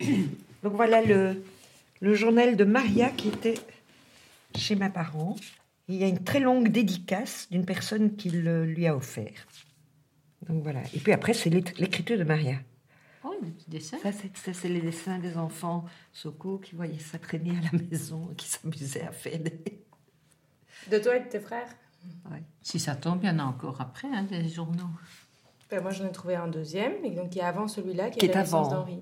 Donc 0.62 0.74
voilà 0.74 1.02
le, 1.02 1.42
le 2.00 2.14
journal 2.14 2.56
de 2.56 2.64
Maria 2.64 3.10
qui 3.10 3.28
était 3.28 3.54
chez 4.56 4.74
mes 4.76 4.90
parents. 4.90 5.36
Il 5.88 5.96
y 5.96 6.04
a 6.04 6.08
une 6.08 6.22
très 6.22 6.40
longue 6.40 6.68
dédicace 6.68 7.48
d'une 7.50 7.64
personne 7.64 8.16
qui 8.16 8.30
le 8.30 8.64
lui 8.66 8.86
a 8.86 8.94
offert. 8.96 9.46
Donc 10.48 10.62
voilà. 10.62 10.80
Et 10.94 10.98
puis 11.00 11.12
après, 11.12 11.32
c'est 11.34 11.50
l'é- 11.50 11.64
l'écriture 11.78 12.18
de 12.18 12.24
Maria. 12.24 12.56
Oh, 13.24 13.34
des 13.42 13.50
petits 13.50 13.70
dessins. 13.70 13.98
Ça, 14.02 14.12
c'est, 14.12 14.36
ça, 14.36 14.52
c'est 14.52 14.68
les 14.68 14.80
dessins 14.80 15.18
des 15.18 15.36
enfants 15.36 15.84
Soko 16.12 16.58
qui 16.58 16.74
voyaient 16.76 16.98
ça 16.98 17.18
traîner 17.18 17.50
à 17.58 17.72
la 17.72 17.78
maison 17.90 18.28
et 18.32 18.34
qui 18.36 18.48
s'amusaient 18.48 19.02
à 19.06 19.12
faire 19.12 19.38
des... 19.38 19.60
De 20.90 20.98
toi 20.98 21.16
et 21.16 21.20
de 21.20 21.28
tes 21.28 21.40
frères? 21.40 21.68
Si 22.62 22.78
ça 22.78 22.94
tombe, 22.94 23.20
il 23.22 23.26
y 23.26 23.30
en 23.30 23.38
a 23.40 23.44
encore 23.44 23.80
après, 23.80 24.08
hein, 24.12 24.22
des 24.22 24.48
journaux. 24.48 24.88
Ben, 25.70 25.82
Moi, 25.82 25.90
j'en 25.90 26.06
ai 26.06 26.12
trouvé 26.12 26.36
un 26.36 26.46
deuxième, 26.48 26.92
et 27.04 27.10
donc 27.10 27.30
qui 27.30 27.40
est 27.40 27.42
avant 27.42 27.66
celui-là, 27.66 28.10
qui, 28.10 28.20
Qui 28.20 28.26
est 28.26 28.28
est 28.30 28.34
la 28.34 28.40
naissance 28.42 28.68
avant. 28.68 28.82
d'Henri. 28.84 29.00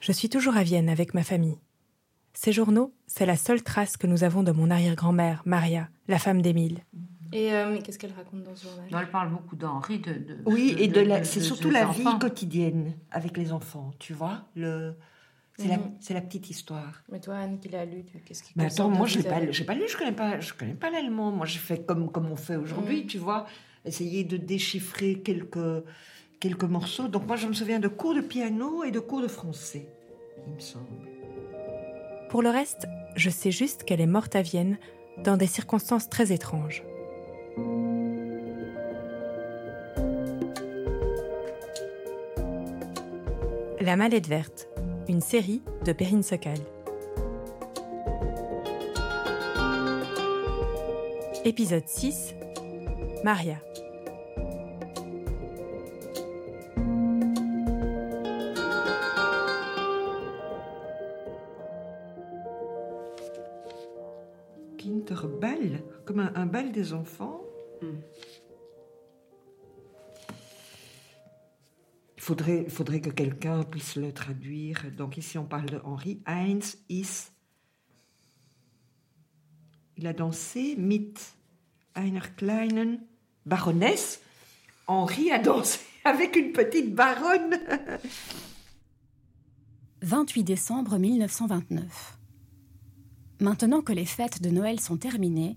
Je 0.00 0.12
suis 0.12 0.28
toujours 0.28 0.56
à 0.56 0.62
Vienne 0.62 0.88
avec 0.88 1.14
ma 1.14 1.22
famille. 1.22 1.58
Ces 2.34 2.52
journaux, 2.52 2.92
c'est 3.06 3.26
la 3.26 3.36
seule 3.36 3.62
trace 3.62 3.96
que 3.96 4.06
nous 4.06 4.24
avons 4.24 4.42
de 4.42 4.52
mon 4.52 4.70
arrière-grand-mère, 4.70 5.42
Maria, 5.46 5.88
la 6.06 6.18
femme 6.18 6.42
d'Émile. 6.42 6.80
Et 7.32 7.52
euh, 7.52 7.78
qu'est-ce 7.82 7.98
qu'elle 7.98 8.12
raconte 8.12 8.42
dans 8.44 8.54
ce 8.54 8.64
journal? 8.68 8.84
Non, 8.92 8.98
elle 9.00 9.10
parle 9.10 9.30
beaucoup 9.30 9.56
d'Henri. 9.56 9.98
De, 9.98 10.12
de- 10.12 10.38
Oui, 10.44 10.76
et 10.78 10.86
de 10.88 11.00
la, 11.00 11.24
c'est 11.24 11.40
de 11.40 11.44
surtout 11.44 11.70
la 11.70 11.88
enfants. 11.88 12.12
vie 12.12 12.18
quotidienne 12.18 12.94
avec 13.10 13.36
les 13.36 13.52
enfants, 13.52 13.90
tu 13.98 14.12
vois. 14.12 14.42
Le, 14.54 14.94
c'est, 15.58 15.68
la, 15.68 15.78
Mhm. 15.78 15.94
c'est 15.98 16.14
la 16.14 16.20
petite 16.20 16.50
histoire. 16.50 17.02
Mais 17.10 17.18
toi, 17.18 17.36
Anne, 17.38 17.58
qui 17.58 17.68
l'a 17.68 17.84
lu, 17.84 18.04
tu- 18.04 18.18
qu'est-ce 18.18 18.42
qui 18.42 18.52
Mais 18.54 18.64
quelle 18.64 18.72
attends, 18.74 18.90
moi 18.90 19.06
je 19.06 19.18
vie 19.18 19.24
l'ai 19.24 19.28
ça? 19.30 19.34
pas, 19.34 19.40
lu, 19.74 19.88
je 19.88 19.96
connais 19.96 20.12
pas, 20.12 20.38
je 20.38 20.52
connais 20.52 20.74
pas 20.74 20.90
l'allemand. 20.90 21.32
Moi 21.32 21.46
j'ai 21.46 21.58
fait 21.58 21.84
comme 21.84 22.12
comme 22.12 22.30
on 22.30 22.36
fait 22.36 22.56
aujourd'hui, 22.56 23.04
Mm. 23.04 23.06
tu 23.06 23.18
vois, 23.18 23.46
essayer 23.84 24.22
de 24.24 24.36
déchiffrer 24.36 25.20
quelques 25.20 25.82
quelques 26.38 26.64
morceaux. 26.64 27.08
Donc 27.08 27.26
moi 27.26 27.36
je 27.36 27.48
me 27.48 27.54
souviens 27.54 27.80
de 27.80 27.88
cours 27.88 28.14
de 28.14 28.20
piano 28.20 28.84
et 28.84 28.90
de 28.92 29.00
cours 29.00 29.22
de 29.22 29.28
français, 29.28 29.88
Pour 32.28 32.42
le 32.42 32.50
reste, 32.50 32.86
je 33.14 33.30
sais 33.30 33.50
juste 33.50 33.84
qu'elle 33.84 34.00
est 34.00 34.06
morte 34.06 34.36
à 34.36 34.42
Vienne 34.42 34.78
dans 35.18 35.36
des 35.36 35.46
circonstances 35.46 36.08
très 36.08 36.32
étranges. 36.32 36.84
La 43.80 43.96
mallette 43.96 44.26
verte, 44.26 44.68
une 45.08 45.20
série 45.20 45.62
de 45.84 45.92
Perrine 45.92 46.22
Sokal. 46.22 46.58
Épisode 51.44 51.86
6 51.86 52.34
Maria. 53.22 53.56
Des 66.76 66.92
enfants. 66.92 67.40
Mm. 67.80 67.86
Il 72.16 72.22
faudrait, 72.22 72.62
il 72.64 72.70
faudrait 72.70 73.00
que 73.00 73.10
quelqu'un 73.10 73.62
puisse 73.62 73.96
le 73.96 74.12
traduire. 74.12 74.84
Donc 74.96 75.16
ici 75.16 75.38
on 75.38 75.46
parle 75.46 75.66
de 75.66 75.80
Henri. 75.84 76.20
Heinz 76.26 76.78
ist. 76.88 77.32
Il 79.96 80.06
a 80.06 80.12
dansé 80.12 80.76
mit 80.76 81.14
einer 81.94 82.20
kleinen 82.36 83.00
Baroness. 83.46 84.20
Henri 84.86 85.30
a 85.30 85.38
dansé 85.38 85.80
avec 86.04 86.36
une 86.36 86.52
petite 86.52 86.94
baronne. 86.94 87.58
28 90.02 90.44
décembre 90.44 90.98
1929. 90.98 92.18
Maintenant 93.40 93.80
que 93.80 93.94
les 93.94 94.04
fêtes 94.04 94.42
de 94.42 94.50
Noël 94.50 94.78
sont 94.78 94.98
terminées, 94.98 95.56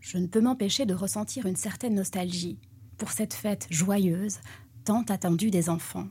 je 0.00 0.18
ne 0.18 0.26
peux 0.26 0.40
m'empêcher 0.40 0.86
de 0.86 0.94
ressentir 0.94 1.46
une 1.46 1.56
certaine 1.56 1.94
nostalgie 1.94 2.58
pour 2.96 3.10
cette 3.10 3.34
fête 3.34 3.66
joyeuse, 3.70 4.38
tant 4.84 5.02
attendue 5.02 5.50
des 5.50 5.68
enfants. 5.68 6.08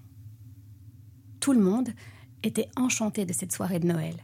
Tout 1.39 1.53
le 1.53 1.59
monde 1.59 1.89
était 2.43 2.69
enchanté 2.75 3.25
de 3.25 3.33
cette 3.33 3.51
soirée 3.51 3.79
de 3.79 3.87
Noël, 3.87 4.15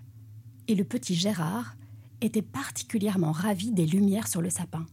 et 0.67 0.75
le 0.75 0.83
petit 0.83 1.15
Gérard 1.15 1.75
était 2.21 2.41
particulièrement 2.41 3.31
ravi 3.31 3.71
des 3.71 3.85
lumières 3.85 4.27
sur 4.27 4.41
le 4.41 4.49
sapin. 4.49 4.85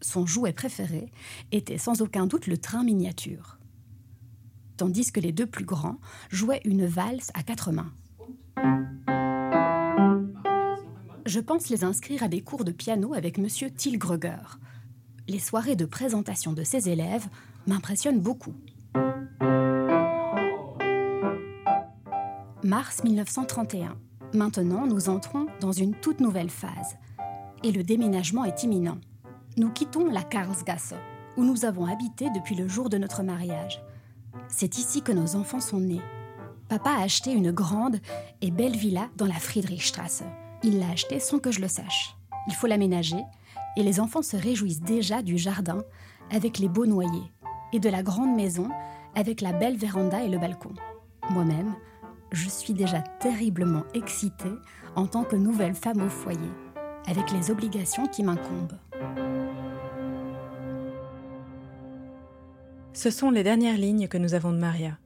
Son 0.00 0.26
jouet 0.26 0.52
préféré 0.52 1.10
était 1.52 1.78
sans 1.78 2.02
aucun 2.02 2.26
doute 2.26 2.46
le 2.46 2.58
train 2.58 2.84
miniature 2.84 3.56
tandis 4.76 5.10
que 5.10 5.20
les 5.20 5.32
deux 5.32 5.46
plus 5.46 5.64
grands 5.64 5.98
jouaient 6.30 6.60
une 6.64 6.86
valse 6.86 7.30
à 7.34 7.42
quatre 7.42 7.72
mains. 7.72 7.92
Je 11.26 11.40
pense 11.40 11.70
les 11.70 11.82
inscrire 11.82 12.22
à 12.22 12.28
des 12.28 12.40
cours 12.40 12.64
de 12.64 12.70
piano 12.70 13.12
avec 13.12 13.36
Monsieur 13.38 13.68
Tilgreger. 13.68 14.60
Les 15.26 15.40
soirées 15.40 15.74
de 15.74 15.84
présentation 15.84 16.52
de 16.52 16.62
ses 16.62 16.88
élèves 16.88 17.26
m'impressionnent 17.66 18.20
beaucoup. 18.20 18.54
Mars 22.62 23.02
1931. 23.02 23.98
Maintenant, 24.34 24.86
nous 24.86 25.08
entrons 25.08 25.48
dans 25.60 25.72
une 25.72 25.96
toute 25.96 26.20
nouvelle 26.20 26.48
phase. 26.48 26.96
Et 27.64 27.72
le 27.72 27.82
déménagement 27.82 28.44
est 28.44 28.62
imminent. 28.62 28.98
Nous 29.56 29.70
quittons 29.70 30.08
la 30.08 30.22
Karlsgasse, 30.22 30.94
où 31.36 31.42
nous 31.42 31.64
avons 31.64 31.86
habité 31.86 32.30
depuis 32.36 32.54
le 32.54 32.68
jour 32.68 32.88
de 32.88 32.98
notre 32.98 33.24
mariage. 33.24 33.82
C'est 34.46 34.78
ici 34.78 35.02
que 35.02 35.12
nos 35.12 35.34
enfants 35.34 35.60
sont 35.60 35.80
nés. 35.80 36.02
Papa 36.68 36.90
a 36.90 37.02
acheté 37.02 37.32
une 37.32 37.50
grande 37.50 37.98
et 38.42 38.52
belle 38.52 38.76
villa 38.76 39.08
dans 39.16 39.26
la 39.26 39.34
Friedrichstrasse. 39.34 40.22
Il 40.66 40.80
l'a 40.80 40.90
achetée 40.90 41.20
sans 41.20 41.38
que 41.38 41.52
je 41.52 41.60
le 41.60 41.68
sache. 41.68 42.16
Il 42.48 42.54
faut 42.54 42.66
l'aménager 42.66 43.22
et 43.76 43.84
les 43.84 44.00
enfants 44.00 44.22
se 44.22 44.36
réjouissent 44.36 44.80
déjà 44.80 45.22
du 45.22 45.38
jardin 45.38 45.84
avec 46.32 46.58
les 46.58 46.68
beaux 46.68 46.86
noyers 46.86 47.32
et 47.72 47.78
de 47.78 47.88
la 47.88 48.02
grande 48.02 48.34
maison 48.34 48.68
avec 49.14 49.42
la 49.42 49.52
belle 49.52 49.76
véranda 49.76 50.24
et 50.24 50.28
le 50.28 50.38
balcon. 50.38 50.74
Moi-même, 51.30 51.76
je 52.32 52.48
suis 52.48 52.74
déjà 52.74 53.00
terriblement 53.00 53.84
excitée 53.94 54.56
en 54.96 55.06
tant 55.06 55.22
que 55.22 55.36
nouvelle 55.36 55.76
femme 55.76 56.02
au 56.02 56.08
foyer, 56.08 56.50
avec 57.06 57.30
les 57.30 57.52
obligations 57.52 58.08
qui 58.08 58.24
m'incombent. 58.24 58.76
Ce 62.92 63.10
sont 63.10 63.30
les 63.30 63.44
dernières 63.44 63.78
lignes 63.78 64.08
que 64.08 64.18
nous 64.18 64.34
avons 64.34 64.50
de 64.50 64.58
Maria. 64.58 64.98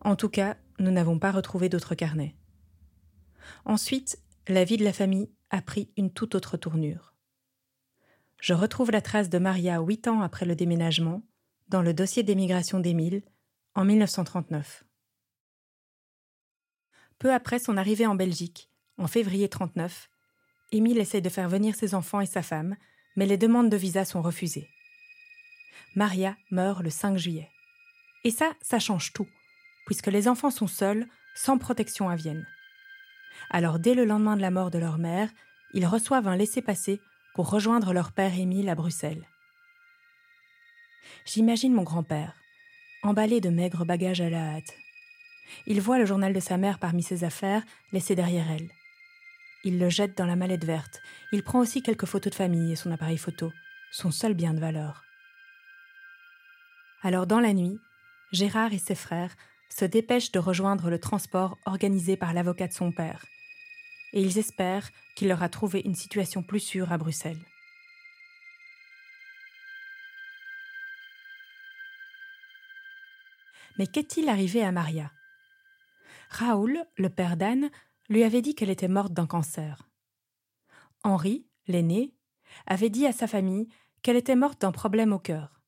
En 0.00 0.16
tout 0.16 0.28
cas, 0.28 0.56
nous 0.80 0.90
n'avons 0.90 1.20
pas 1.20 1.30
retrouvé 1.30 1.68
d'autres 1.68 1.94
carnets. 1.94 2.34
Ensuite, 3.64 4.18
la 4.48 4.64
vie 4.64 4.76
de 4.76 4.84
la 4.84 4.92
famille 4.92 5.30
a 5.50 5.60
pris 5.60 5.90
une 5.96 6.12
toute 6.12 6.34
autre 6.34 6.56
tournure. 6.56 7.14
Je 8.40 8.54
retrouve 8.54 8.90
la 8.90 9.00
trace 9.00 9.28
de 9.28 9.38
Maria 9.38 9.80
huit 9.80 10.06
ans 10.08 10.20
après 10.20 10.46
le 10.46 10.54
déménagement 10.54 11.22
dans 11.68 11.82
le 11.82 11.94
dossier 11.94 12.22
d'émigration 12.22 12.78
d'Émile 12.78 13.22
en 13.74 13.84
1939. 13.84 14.84
Peu 17.18 17.32
après 17.32 17.58
son 17.58 17.76
arrivée 17.76 18.06
en 18.06 18.14
Belgique, 18.14 18.70
en 18.98 19.08
février 19.08 19.48
39, 19.48 20.10
Émile 20.72 20.98
essaie 20.98 21.20
de 21.20 21.28
faire 21.28 21.48
venir 21.48 21.74
ses 21.74 21.94
enfants 21.94 22.20
et 22.20 22.26
sa 22.26 22.42
femme, 22.42 22.76
mais 23.16 23.26
les 23.26 23.38
demandes 23.38 23.70
de 23.70 23.76
visa 23.76 24.04
sont 24.04 24.22
refusées. 24.22 24.68
Maria 25.94 26.36
meurt 26.50 26.82
le 26.82 26.90
5 26.90 27.16
juillet. 27.16 27.48
Et 28.24 28.30
ça, 28.30 28.52
ça 28.60 28.78
change 28.78 29.12
tout, 29.12 29.28
puisque 29.86 30.08
les 30.08 30.28
enfants 30.28 30.50
sont 30.50 30.66
seuls, 30.66 31.06
sans 31.34 31.58
protection 31.58 32.08
à 32.08 32.16
Vienne. 32.16 32.46
Alors 33.50 33.78
dès 33.78 33.94
le 33.94 34.04
lendemain 34.04 34.36
de 34.36 34.42
la 34.42 34.50
mort 34.50 34.70
de 34.70 34.78
leur 34.78 34.98
mère, 34.98 35.30
ils 35.74 35.86
reçoivent 35.86 36.28
un 36.28 36.36
laissez-passer 36.36 37.00
pour 37.34 37.50
rejoindre 37.50 37.92
leur 37.92 38.12
père 38.12 38.38
Émile 38.38 38.68
à 38.68 38.74
Bruxelles. 38.74 39.26
J'imagine 41.24 41.74
mon 41.74 41.82
grand-père, 41.82 42.34
emballé 43.02 43.40
de 43.40 43.50
maigres 43.50 43.84
bagages 43.84 44.20
à 44.20 44.30
la 44.30 44.56
hâte. 44.56 44.74
Il 45.66 45.80
voit 45.80 45.98
le 45.98 46.06
journal 46.06 46.32
de 46.32 46.40
sa 46.40 46.56
mère 46.56 46.78
parmi 46.78 47.02
ses 47.02 47.24
affaires 47.24 47.62
laissé 47.92 48.14
derrière 48.14 48.50
elle. 48.50 48.68
Il 49.64 49.78
le 49.78 49.90
jette 49.90 50.16
dans 50.16 50.26
la 50.26 50.36
mallette 50.36 50.64
verte. 50.64 51.00
Il 51.32 51.42
prend 51.42 51.58
aussi 51.58 51.82
quelques 51.82 52.06
photos 52.06 52.30
de 52.30 52.36
famille 52.36 52.72
et 52.72 52.76
son 52.76 52.90
appareil 52.90 53.18
photo, 53.18 53.52
son 53.90 54.10
seul 54.10 54.34
bien 54.34 54.54
de 54.54 54.60
valeur. 54.60 55.04
Alors 57.02 57.26
dans 57.26 57.40
la 57.40 57.52
nuit, 57.52 57.78
Gérard 58.32 58.72
et 58.72 58.78
ses 58.78 58.94
frères 58.94 59.34
se 59.68 59.84
dépêchent 59.84 60.32
de 60.32 60.38
rejoindre 60.38 60.90
le 60.90 60.98
transport 60.98 61.58
organisé 61.66 62.16
par 62.16 62.32
l'avocat 62.32 62.68
de 62.68 62.72
son 62.72 62.92
père, 62.92 63.24
et 64.12 64.22
ils 64.22 64.38
espèrent 64.38 64.90
qu'il 65.14 65.28
leur 65.28 65.42
a 65.42 65.48
trouvé 65.48 65.82
une 65.84 65.94
situation 65.94 66.42
plus 66.42 66.60
sûre 66.60 66.92
à 66.92 66.98
Bruxelles. 66.98 67.44
Mais 73.78 73.86
qu'est-il 73.86 74.28
arrivé 74.28 74.62
à 74.62 74.72
Maria? 74.72 75.12
Raoul, 76.30 76.84
le 76.96 77.10
père 77.10 77.36
d'Anne, 77.36 77.70
lui 78.08 78.22
avait 78.22 78.42
dit 78.42 78.54
qu'elle 78.54 78.70
était 78.70 78.88
morte 78.88 79.12
d'un 79.12 79.26
cancer. 79.26 79.88
Henri, 81.02 81.46
l'aîné, 81.66 82.14
avait 82.66 82.90
dit 82.90 83.06
à 83.06 83.12
sa 83.12 83.26
famille 83.26 83.68
qu'elle 84.02 84.16
était 84.16 84.36
morte 84.36 84.60
d'un 84.60 84.72
problème 84.72 85.12
au 85.12 85.18
cœur. 85.18 85.60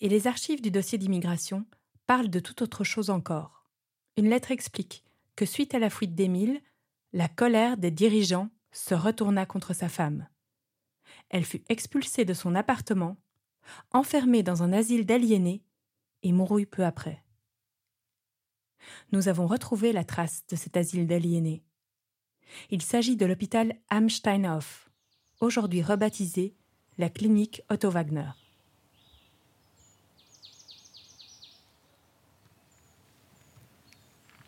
Et 0.00 0.08
les 0.08 0.26
archives 0.26 0.62
du 0.62 0.70
dossier 0.70 0.96
d'immigration 0.96 1.66
parlent 2.06 2.30
de 2.30 2.40
toute 2.40 2.62
autre 2.62 2.84
chose 2.84 3.10
encore. 3.10 3.66
Une 4.16 4.28
lettre 4.28 4.50
explique 4.50 5.04
que 5.36 5.46
suite 5.46 5.74
à 5.74 5.78
la 5.78 5.90
fuite 5.90 6.14
d'Émile, 6.14 6.60
la 7.12 7.28
colère 7.28 7.76
des 7.76 7.90
dirigeants 7.90 8.50
se 8.72 8.94
retourna 8.94 9.46
contre 9.46 9.74
sa 9.74 9.88
femme. 9.88 10.28
Elle 11.28 11.44
fut 11.44 11.62
expulsée 11.68 12.24
de 12.24 12.34
son 12.34 12.54
appartement, 12.54 13.16
enfermée 13.92 14.42
dans 14.42 14.62
un 14.62 14.72
asile 14.72 15.06
d'aliénés 15.06 15.64
et 16.22 16.32
mourut 16.32 16.66
peu 16.66 16.84
après. 16.84 17.24
Nous 19.12 19.28
avons 19.28 19.46
retrouvé 19.46 19.92
la 19.92 20.04
trace 20.04 20.44
de 20.48 20.56
cet 20.56 20.76
asile 20.76 21.06
d'aliénés. 21.06 21.64
Il 22.70 22.82
s'agit 22.82 23.16
de 23.16 23.26
l'hôpital 23.26 23.76
Amsteinhof, 23.88 24.90
aujourd'hui 25.40 25.82
rebaptisé 25.82 26.56
la 26.98 27.08
clinique 27.08 27.62
Otto 27.70 27.90
Wagner. 27.90 28.30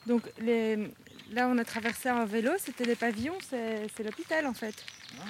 Donc 0.07 0.33
là, 1.33 1.49
on 1.49 1.59
a 1.59 1.65
traversé 1.65 2.11
en 2.11 2.25
vélo, 2.25 2.53
c'était 2.59 2.85
les 2.85 2.97
pavillons, 2.97 3.39
c'est 3.49 4.03
l'hôpital 4.05 4.47
en 4.47 4.55
fait. 4.55 4.85
Ah, 5.19 5.25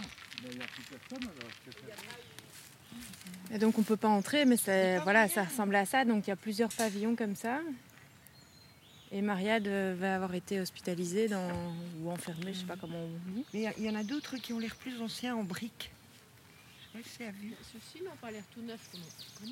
Et 3.52 3.58
donc 3.58 3.78
on 3.78 3.82
peut 3.82 3.96
pas 3.96 4.08
entrer, 4.08 4.44
mais 4.44 4.56
voilà, 5.02 5.28
ça 5.28 5.44
ressemble 5.44 5.76
à 5.76 5.84
ça. 5.84 6.04
Donc 6.04 6.26
il 6.26 6.30
y 6.30 6.32
a 6.32 6.36
plusieurs 6.36 6.70
pavillons 6.70 7.16
comme 7.16 7.36
ça. 7.36 7.60
Et 9.14 9.20
Maria 9.20 9.60
devait 9.60 10.08
avoir 10.08 10.34
été 10.34 10.58
hospitalisée 10.58 11.28
dans, 11.28 11.50
ou 12.00 12.10
enfermée, 12.10 12.54
je 12.54 12.60
sais 12.60 12.64
pas 12.64 12.76
comment 12.80 12.96
on 12.96 13.30
dit. 13.32 13.44
Mais 13.52 13.70
il 13.76 13.84
y, 13.84 13.90
en 13.90 13.94
a 13.94 14.02
d'autres 14.04 14.38
qui 14.38 14.54
ont 14.54 14.58
l'air 14.58 14.74
plus 14.74 15.02
anciens 15.02 15.36
en 15.36 15.44
briques. 15.44 15.92
Ceux-ci 16.94 18.02
n'ont 18.04 18.16
pas 18.20 18.30
l'air 18.30 18.42
tout 18.52 18.60
neufs. 18.60 18.90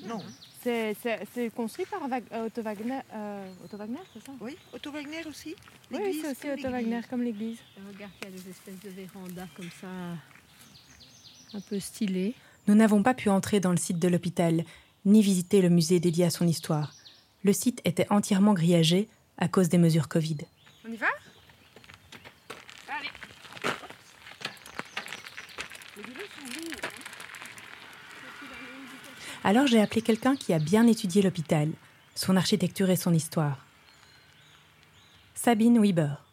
Non. 0.05 0.19
Hein. 0.19 0.93
C'est 1.33 1.49
construit 1.55 1.85
par 1.85 2.01
euh, 2.03 2.45
Otto 2.45 2.61
Wagner, 2.61 2.99
euh, 3.13 3.51
Otto 3.65 3.77
Wagner 3.77 3.99
c'est 4.13 4.23
ça? 4.23 4.31
Oui, 4.39 4.57
Otto 4.73 4.91
Wagner 4.91 5.25
aussi. 5.27 5.55
Oui, 5.91 6.19
c'est 6.21 6.31
aussi 6.31 6.49
Otto 6.51 6.69
Wagner 6.69 7.01
comme 7.09 7.23
l'église. 7.23 7.57
Regarde, 7.91 8.11
il 8.21 8.25
y 8.25 8.27
a 8.27 8.31
des 8.31 8.49
espèces 8.49 8.79
de 8.83 8.89
vérandas 8.89 9.47
comme 9.55 9.69
ça, 9.81 9.87
un 11.53 11.61
peu 11.61 11.79
stylées. 11.79 12.35
Nous 12.67 12.75
n'avons 12.75 13.01
pas 13.01 13.15
pu 13.15 13.29
entrer 13.29 13.59
dans 13.59 13.71
le 13.71 13.77
site 13.77 13.97
de 13.97 14.07
l'hôpital, 14.07 14.63
ni 15.05 15.23
visiter 15.23 15.61
le 15.61 15.69
musée 15.69 15.99
dédié 15.99 16.25
à 16.25 16.29
son 16.29 16.47
histoire. 16.47 16.93
Le 17.43 17.53
site 17.53 17.81
était 17.85 18.07
entièrement 18.11 18.53
grillagé 18.53 19.09
à 19.39 19.47
cause 19.47 19.67
des 19.67 19.79
mesures 19.79 20.07
Covid. 20.07 20.37
On 20.87 20.91
y 20.91 20.97
va? 20.97 21.07
Allez 22.87 23.09
Alors 29.43 29.65
j'ai 29.65 29.81
appelé 29.81 30.01
quelqu'un 30.01 30.35
qui 30.35 30.53
a 30.53 30.59
bien 30.59 30.85
étudié 30.85 31.23
l'hôpital, 31.23 31.69
son 32.13 32.37
architecture 32.37 32.91
et 32.91 32.95
son 32.95 33.13
histoire. 33.13 33.65
Sabine 35.33 35.81
Weber. 35.81 36.23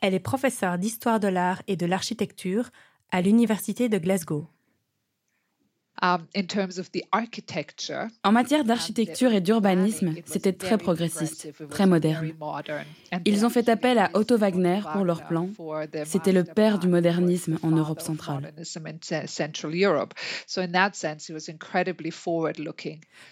Elle 0.00 0.14
est 0.14 0.18
professeure 0.18 0.76
d'histoire 0.76 1.20
de 1.20 1.28
l'art 1.28 1.62
et 1.68 1.76
de 1.76 1.86
l'architecture 1.86 2.70
à 3.12 3.20
l'Université 3.20 3.88
de 3.88 3.98
Glasgow. 3.98 4.48
Um, 6.02 6.26
en 8.22 8.32
matière 8.32 8.60
um, 8.60 8.66
d'architecture 8.66 9.32
et 9.32 9.40
d'urbanisme, 9.40 10.14
c'était 10.26 10.52
très 10.52 10.76
progressiste, 10.76 11.52
très 11.70 11.86
moderne. 11.86 12.32
Ils 13.24 13.46
ont 13.46 13.50
fait 13.50 13.68
appel 13.70 13.98
à 13.98 14.10
Otto 14.12 14.36
Wagner 14.36 14.80
pour 14.92 15.04
leurs 15.04 15.26
plans. 15.26 15.48
C'était 16.04 16.32
le 16.32 16.44
père 16.44 16.78
du 16.78 16.88
modernisme 16.88 17.58
en 17.62 17.70
Europe 17.70 18.02
centrale. 18.02 18.52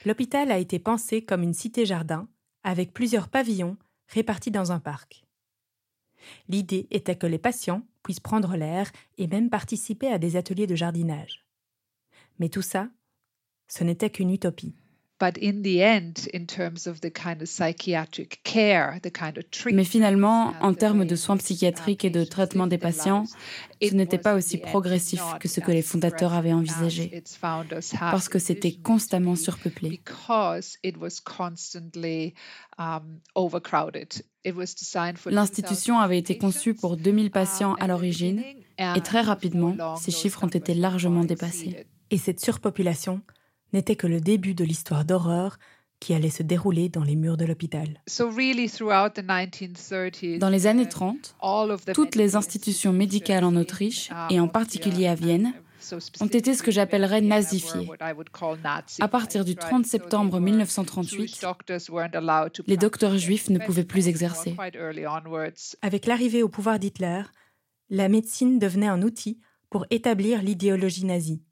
L'hôpital 0.07 0.51
a 0.51 0.59
été 0.59 0.79
pensé 0.79 1.23
comme 1.23 1.43
une 1.43 1.55
cité-jardin 1.55 2.29
avec 2.63 2.95
plusieurs 2.95 3.29
pavillons 3.29 3.77
répartis 4.09 4.51
dans 4.51 4.73
un 4.73 4.81
parc. 4.81 5.25
L'idée 6.49 6.87
était 6.91 7.17
que 7.17 7.27
les 7.27 7.39
patients 7.39 7.83
puissent 8.03 8.21
prendre 8.21 8.57
l'air 8.57 8.91
et 9.19 9.27
même 9.27 9.51
participer 9.51 10.09
à 10.09 10.19
des 10.19 10.37
ateliers 10.37 10.67
de 10.67 10.75
jardinage. 10.75 11.44
Mais 12.39 12.49
tout 12.49 12.63
ça, 12.63 12.89
ce 13.69 13.85
n'était 13.85 14.11
qu'une 14.11 14.31
utopie. 14.31 14.75
Mais 19.73 19.85
finalement, 19.85 20.55
en 20.61 20.75
termes 20.75 21.05
de 21.05 21.17
soins 21.17 21.37
psychiatriques 21.37 22.05
et 22.05 22.11
de 22.11 22.25
traitement 22.25 22.67
des 22.67 22.79
patients, 22.79 23.25
ce 23.81 23.95
n'était 23.95 24.19
pas 24.19 24.35
aussi 24.35 24.59
progressif 24.59 25.21
que 25.41 25.49
ce 25.49 25.61
que 25.61 25.71
les 25.71 25.83
fondateurs 25.83 26.33
avaient 26.33 26.53
envisagé, 26.53 27.23
parce 28.01 28.29
que 28.29 28.39
c'était 28.39 28.73
constamment 28.73 29.37
surpeuplé. 29.37 30.01
Um, 32.77 33.21
L'institution 35.27 35.99
avait 36.01 36.19
été 36.19 36.37
conçue 36.37 36.75
pour 36.75 36.97
2000 36.97 37.31
patients 37.31 37.75
à 37.75 37.87
l'origine, 37.87 38.43
et 38.79 39.01
très 39.01 39.21
rapidement, 39.21 39.97
ces 39.97 40.11
chiffres 40.11 40.43
ont 40.45 40.49
été 40.49 40.75
largement 40.75 41.25
dépassés. 41.25 41.87
Et 42.15 42.19
cette 42.19 42.39
surpopulation 42.39 43.23
n'était 43.73 43.97
que 43.97 44.07
le 44.07 44.21
début 44.21 44.55
de 44.55 44.63
l'histoire 44.63 45.05
d'horreur 45.05 45.59
qui 45.99 46.15
allait 46.15 46.31
se 46.31 46.45
dérouler 46.45 46.89
dans 46.89 47.03
les 47.03 47.17
murs 47.17 47.37
de 47.37 47.45
l'hôpital. 47.45 48.01
Dans 50.39 50.49
les 50.49 50.67
années 50.69 50.89
30, 50.89 51.35
toutes 51.93 52.15
les 52.15 52.37
institutions 52.37 52.93
médicales 52.93 53.43
en 53.43 53.57
Autriche, 53.57 54.11
et 54.31 54.39
en 54.39 54.47
particulier 54.47 55.09
à 55.09 55.17
Vienne, 55.17 55.55
ont 56.21 56.29
été 56.29 56.55
ce 56.55 56.63
que 56.63 56.71
j'appellerais 56.71 57.21
nazifiées. 57.21 57.91
À 59.01 59.09
partir 59.09 59.45
du 59.45 59.57
30 59.57 59.85
septembre 59.85 60.39
1938, 60.39 61.45
les 62.69 62.77
docteurs 62.77 63.19
juifs 63.19 63.51
ne 63.51 63.59
pouvaient 63.59 63.83
plus 63.83 64.07
exercer. 64.07 64.55
Avec 65.83 66.07
l'arrivée 66.07 66.45
au 66.45 66.49
pouvoir 66.49 66.79
d'Hitler, 66.79 67.23
la 67.91 68.09
médecine 68.09 68.61
devenait 68.61 68.87
un 68.87 69.03
outil 69.03 69.41
pour 69.69 69.85
établir 69.91 70.43
l'idéologie 70.43 71.07
nazie. 71.07 71.43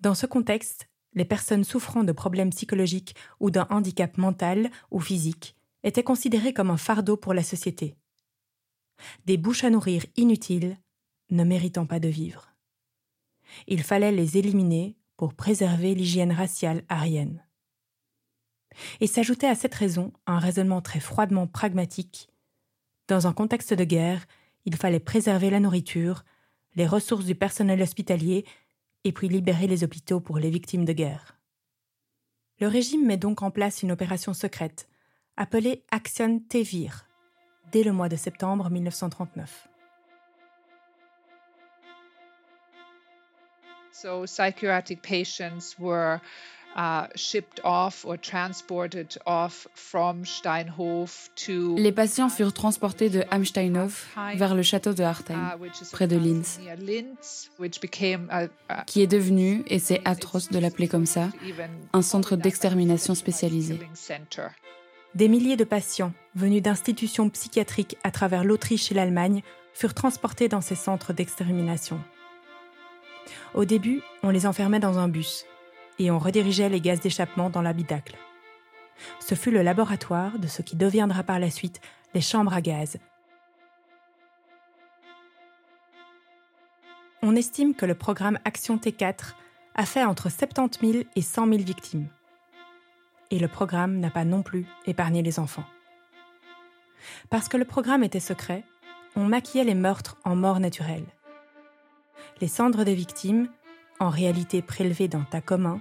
Dans 0.00 0.14
ce 0.14 0.26
contexte, 0.26 0.88
les 1.14 1.24
personnes 1.24 1.64
souffrant 1.64 2.04
de 2.04 2.12
problèmes 2.12 2.50
psychologiques 2.50 3.14
ou 3.40 3.50
d'un 3.50 3.66
handicap 3.70 4.16
mental 4.18 4.70
ou 4.90 5.00
physique 5.00 5.56
étaient 5.82 6.04
considérées 6.04 6.54
comme 6.54 6.70
un 6.70 6.76
fardeau 6.76 7.16
pour 7.16 7.34
la 7.34 7.42
société. 7.42 7.96
Des 9.26 9.36
bouches 9.36 9.64
à 9.64 9.70
nourrir 9.70 10.04
inutiles, 10.16 10.78
ne 11.30 11.44
méritant 11.44 11.86
pas 11.86 11.98
de 11.98 12.08
vivre. 12.08 12.52
Il 13.66 13.82
fallait 13.82 14.12
les 14.12 14.38
éliminer 14.38 14.96
pour 15.16 15.34
préserver 15.34 15.94
l'hygiène 15.94 16.32
raciale 16.32 16.84
arienne. 16.88 17.44
Et 19.00 19.06
s'ajoutait 19.06 19.48
à 19.48 19.54
cette 19.54 19.74
raison 19.74 20.12
un 20.26 20.38
raisonnement 20.38 20.80
très 20.80 21.00
froidement 21.00 21.46
pragmatique. 21.46 22.28
Dans 23.08 23.26
un 23.26 23.32
contexte 23.32 23.74
de 23.74 23.84
guerre, 23.84 24.26
il 24.64 24.76
fallait 24.76 25.00
préserver 25.00 25.50
la 25.50 25.60
nourriture, 25.60 26.24
les 26.76 26.86
ressources 26.86 27.26
du 27.26 27.34
personnel 27.34 27.82
hospitalier 27.82 28.46
et 29.04 29.12
puis 29.12 29.28
libérer 29.28 29.66
les 29.66 29.84
hôpitaux 29.84 30.20
pour 30.20 30.38
les 30.38 30.50
victimes 30.50 30.84
de 30.84 30.92
guerre. 30.92 31.36
Le 32.60 32.68
régime 32.68 33.06
met 33.06 33.16
donc 33.16 33.42
en 33.42 33.50
place 33.50 33.82
une 33.82 33.92
opération 33.92 34.34
secrète, 34.34 34.88
appelée 35.36 35.84
Action 35.90 36.40
Tevir, 36.48 37.06
dès 37.72 37.82
le 37.82 37.92
mois 37.92 38.08
de 38.08 38.16
septembre 38.16 38.70
1939. 38.70 39.68
So 43.92 44.24
psychiatric 44.24 45.02
patients 45.02 45.76
were 45.78 46.20
les 51.76 51.92
patients 51.92 52.28
furent 52.28 52.52
transportés 52.52 53.10
de 53.10 53.24
Amsteinhof 53.30 54.16
vers 54.36 54.54
le 54.54 54.62
château 54.62 54.92
de 54.92 55.02
Hartheim, 55.02 55.56
uh, 55.62 55.84
près 55.92 56.06
de 56.06 56.16
Linz, 56.16 56.60
qui 58.86 59.02
est 59.02 59.06
devenu, 59.06 59.62
et 59.66 59.78
c'est 59.78 60.00
atroce 60.04 60.48
de 60.50 60.58
l'appeler 60.58 60.88
comme 60.88 61.06
ça, 61.06 61.28
un 61.92 62.02
centre 62.02 62.36
d'extermination 62.36 63.14
spécialisé. 63.14 63.78
Des 65.14 65.28
milliers 65.28 65.56
de 65.56 65.64
patients 65.64 66.12
venus 66.34 66.62
d'institutions 66.62 67.28
psychiatriques 67.28 67.98
à 68.02 68.10
travers 68.10 68.44
l'Autriche 68.44 68.90
et 68.90 68.94
l'Allemagne 68.94 69.42
furent 69.74 69.94
transportés 69.94 70.48
dans 70.48 70.62
ces 70.62 70.74
centres 70.74 71.12
d'extermination. 71.12 72.00
Au 73.54 73.64
début, 73.64 74.00
on 74.22 74.30
les 74.30 74.46
enfermait 74.46 74.80
dans 74.80 74.98
un 74.98 75.08
bus, 75.08 75.44
et 75.98 76.10
on 76.10 76.18
redirigeait 76.18 76.68
les 76.68 76.80
gaz 76.80 77.00
d'échappement 77.00 77.50
dans 77.50 77.62
l'habitacle. 77.62 78.16
Ce 79.20 79.34
fut 79.34 79.50
le 79.50 79.62
laboratoire 79.62 80.38
de 80.38 80.46
ce 80.46 80.62
qui 80.62 80.76
deviendra 80.76 81.22
par 81.22 81.38
la 81.38 81.50
suite 81.50 81.80
les 82.14 82.20
chambres 82.20 82.54
à 82.54 82.60
gaz. 82.60 82.98
On 87.22 87.36
estime 87.36 87.74
que 87.74 87.86
le 87.86 87.94
programme 87.94 88.38
Action 88.44 88.76
T4 88.76 89.34
a 89.74 89.86
fait 89.86 90.04
entre 90.04 90.28
70 90.30 90.92
000 90.92 91.04
et 91.14 91.22
100 91.22 91.46
000 91.46 91.58
victimes. 91.58 92.08
Et 93.30 93.38
le 93.38 93.48
programme 93.48 93.98
n'a 94.00 94.10
pas 94.10 94.24
non 94.24 94.42
plus 94.42 94.66
épargné 94.86 95.22
les 95.22 95.38
enfants. 95.38 95.64
Parce 97.30 97.48
que 97.48 97.56
le 97.56 97.64
programme 97.64 98.04
était 98.04 98.20
secret, 98.20 98.64
on 99.16 99.24
maquillait 99.24 99.64
les 99.64 99.74
meurtres 99.74 100.16
en 100.24 100.36
mort 100.36 100.60
naturelle. 100.60 101.06
Les 102.40 102.48
cendres 102.48 102.84
des 102.84 102.94
victimes 102.94 103.48
en 104.00 104.10
réalité 104.10 104.62
prélevés 104.62 105.08
d'un 105.08 105.22
tas 105.22 105.40
commun, 105.40 105.80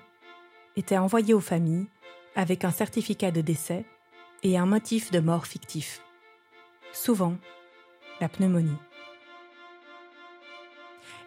étaient 0.75 0.97
envoyés 0.97 1.33
aux 1.33 1.39
familles 1.41 1.87
avec 2.35 2.63
un 2.63 2.71
certificat 2.71 3.31
de 3.31 3.41
décès 3.41 3.85
et 4.43 4.57
un 4.57 4.65
motif 4.65 5.11
de 5.11 5.19
mort 5.19 5.45
fictif. 5.45 6.01
souvent 6.93 7.35
la 8.19 8.29
pneumonie. 8.29 8.77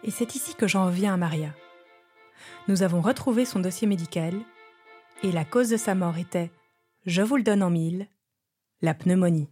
Et 0.03 0.11
c'est 0.11 0.35
ici 0.35 0.55
que 0.55 0.67
j'en 0.67 0.85
reviens 0.85 1.13
à 1.13 1.17
Maria. 1.17 1.53
Nous 2.67 2.83
avons 2.83 3.01
retrouvé 3.01 3.45
son 3.45 3.59
dossier 3.59 3.87
médical 3.87 4.33
et 5.23 5.31
la 5.31 5.45
cause 5.45 5.69
de 5.69 5.77
sa 5.77 5.95
mort 5.95 6.17
était, 6.17 6.51
je 7.05 7.21
vous 7.21 7.37
le 7.37 7.43
donne 7.43 7.63
en 7.63 7.69
mille, 7.69 8.07
la 8.81 8.93
pneumonie. 8.93 9.49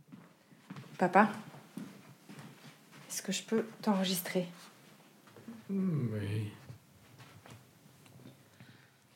Papa, 0.97 1.29
est-ce 3.09 3.21
que 3.21 3.31
je 3.31 3.43
peux 3.43 3.65
t'enregistrer? 3.81 4.47
Oui. 5.69 6.51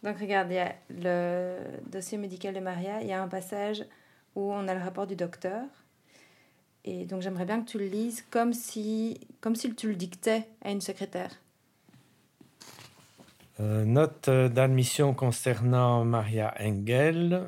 Donc 0.08 0.20
regarde, 0.20 0.50
il 0.52 0.56
y 0.56 0.60
a 0.60 0.74
le 0.90 1.58
dossier 1.92 2.18
médical 2.18 2.54
de 2.54 2.62
Maria, 2.62 3.02
il 3.02 3.08
y 3.08 3.12
a 3.12 3.22
un 3.22 3.28
passage 3.28 3.84
où 4.36 4.54
on 4.54 4.66
a 4.70 4.74
le 4.74 4.80
rapport 4.80 5.06
du 5.06 5.18
docteur. 5.18 5.66
Et 6.86 7.04
donc 7.04 7.22
j'aimerais 7.22 7.44
bien 7.44 7.62
que 7.62 7.70
tu 7.70 7.78
le 7.78 7.88
lises 7.88 8.24
comme 8.32 8.54
si, 8.54 9.20
comme 9.42 9.58
si 9.58 9.76
tu 9.76 9.90
le 9.90 9.96
dictais 9.96 10.48
à 10.64 10.72
une 10.72 10.80
secrétaire. 10.80 11.32
Euh, 13.60 13.84
note 13.84 14.30
d'admission 14.30 15.14
concernant 15.14 16.06
Maria 16.06 16.54
Engel. 16.58 17.44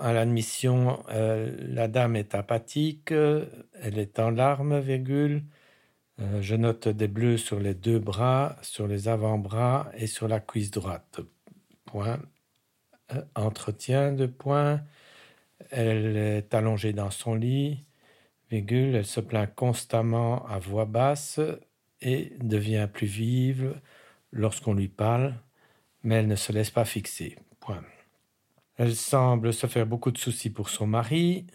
À 0.00 0.12
l'admission, 0.12 1.00
euh, 1.10 1.56
la 1.60 1.86
dame 1.86 2.16
est 2.16 2.34
apathique, 2.34 3.12
elle 3.12 3.98
est 3.98 4.18
en 4.18 4.30
larmes, 4.30 4.80
virgule. 4.80 5.44
Euh, 6.20 6.42
je 6.42 6.56
note 6.56 6.88
des 6.88 7.06
bleus 7.06 7.36
sur 7.36 7.60
les 7.60 7.74
deux 7.74 8.00
bras, 8.00 8.56
sur 8.62 8.88
les 8.88 9.06
avant-bras 9.06 9.92
et 9.96 10.08
sur 10.08 10.26
la 10.26 10.40
cuisse 10.40 10.72
droite. 10.72 11.20
Point. 11.94 12.18
entretien 13.36 14.10
de 14.10 14.26
point. 14.26 14.82
Elle 15.70 16.16
est 16.16 16.52
allongée 16.52 16.92
dans 16.92 17.12
son 17.12 17.36
lit, 17.36 17.84
virgule. 18.50 18.96
Elle 18.96 19.06
se 19.06 19.20
plaint 19.20 19.54
constamment 19.54 20.44
à 20.48 20.58
voix 20.58 20.86
basse 20.86 21.38
et 22.00 22.32
devient 22.40 22.88
plus 22.92 23.06
vive 23.06 23.80
lorsqu'on 24.32 24.74
lui 24.74 24.88
parle, 24.88 25.36
mais 26.02 26.16
elle 26.16 26.26
ne 26.26 26.34
se 26.34 26.50
laisse 26.50 26.70
pas 26.70 26.84
fixer. 26.84 27.36
Point. 27.60 27.84
Elle 28.76 28.96
semble 28.96 29.52
se 29.52 29.68
faire 29.68 29.86
beaucoup 29.86 30.10
de 30.10 30.18
soucis 30.18 30.50
pour 30.50 30.70
son 30.70 30.88
mari, 30.88 31.46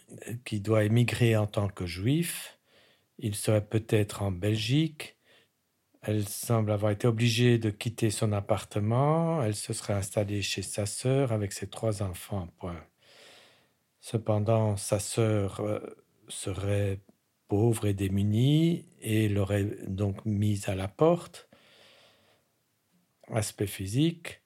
qui 0.46 0.60
doit 0.60 0.84
émigrer 0.84 1.36
en 1.36 1.46
tant 1.46 1.68
que 1.68 1.84
juif. 1.84 2.58
Il 3.18 3.34
serait 3.34 3.66
peut-être 3.66 4.22
en 4.22 4.30
Belgique. 4.30 5.18
Elle 6.02 6.26
semble 6.26 6.70
avoir 6.70 6.92
été 6.92 7.06
obligée 7.06 7.58
de 7.58 7.70
quitter 7.70 8.10
son 8.10 8.32
appartement. 8.32 9.42
Elle 9.42 9.54
se 9.54 9.72
serait 9.72 9.92
installée 9.92 10.42
chez 10.42 10.62
sa 10.62 10.86
sœur 10.86 11.32
avec 11.32 11.52
ses 11.52 11.68
trois 11.68 12.02
enfants. 12.02 12.48
Cependant, 14.00 14.76
sa 14.76 14.98
sœur 14.98 15.60
euh, 15.60 15.78
serait 16.28 17.00
pauvre 17.48 17.86
et 17.86 17.94
démunie 17.94 18.86
et 19.00 19.28
l'aurait 19.28 19.76
donc 19.88 20.24
mise 20.24 20.68
à 20.68 20.74
la 20.74 20.88
porte 20.88 21.50
aspect 23.32 23.66
physique, 23.66 24.42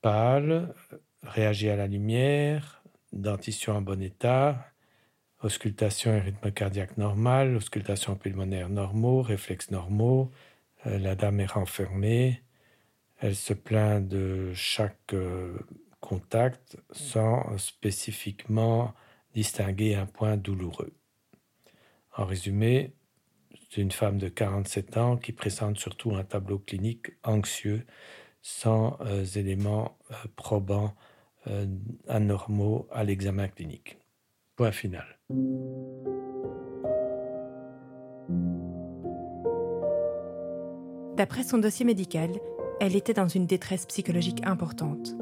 pâle, 0.00 0.74
réagit 1.22 1.68
à 1.68 1.76
la 1.76 1.86
lumière, 1.86 2.82
dentition 3.12 3.74
en 3.74 3.82
bon 3.82 4.00
état, 4.02 4.71
auscultation 5.42 6.14
et 6.14 6.20
rythme 6.20 6.52
cardiaque 6.52 6.96
normal, 6.96 7.56
auscultation 7.56 8.16
pulmonaire 8.16 8.68
normaux, 8.68 9.22
réflexes 9.22 9.70
normaux, 9.70 10.30
euh, 10.86 10.98
la 10.98 11.14
dame 11.14 11.40
est 11.40 11.46
renfermée, 11.46 12.42
elle 13.18 13.36
se 13.36 13.52
plaint 13.52 14.06
de 14.06 14.52
chaque 14.54 15.14
euh, 15.14 15.58
contact 16.00 16.76
sans 16.92 17.56
spécifiquement 17.58 18.94
distinguer 19.34 19.94
un 19.94 20.06
point 20.06 20.36
douloureux. 20.36 20.92
En 22.16 22.24
résumé, 22.24 22.94
c'est 23.70 23.80
une 23.80 23.92
femme 23.92 24.18
de 24.18 24.28
47 24.28 24.96
ans 24.96 25.16
qui 25.16 25.32
présente 25.32 25.78
surtout 25.78 26.14
un 26.14 26.24
tableau 26.24 26.58
clinique 26.58 27.12
anxieux 27.22 27.86
sans 28.42 28.98
euh, 29.02 29.24
éléments 29.24 29.98
probants 30.36 30.94
anormaux 32.06 32.86
à 32.92 33.02
l'examen 33.02 33.48
clinique. 33.48 33.98
Point 34.54 34.70
final. 34.70 35.18
D'après 41.16 41.42
son 41.44 41.58
dossier 41.58 41.84
médical, 41.84 42.30
elle 42.80 42.96
était 42.96 43.14
dans 43.14 43.28
une 43.28 43.46
détresse 43.46 43.86
psychologique 43.86 44.40
importante. 44.44 45.14